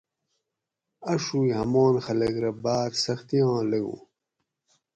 [1.11, 3.97] اۤڛوگ ہمان خلق رہ باۤر سختیاں لنگو